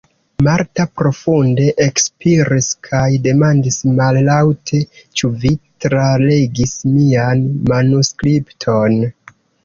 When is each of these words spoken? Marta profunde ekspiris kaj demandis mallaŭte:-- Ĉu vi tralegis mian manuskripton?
Marta 0.45 0.83
profunde 0.99 1.65
ekspiris 1.83 2.69
kaj 2.87 3.03
demandis 3.27 3.77
mallaŭte:-- 3.99 4.79
Ĉu 5.21 5.29
vi 5.43 5.51
tralegis 5.85 6.73
mian 6.95 7.45
manuskripton? 7.73 8.97